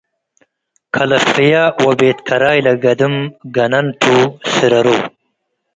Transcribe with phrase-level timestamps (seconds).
[0.93, 1.53] ከለፍየ
[1.85, 3.15] ወቤት ከራይ ለገድም
[3.55, 4.01] ገነንቱ
[4.53, 4.87] ስረሩ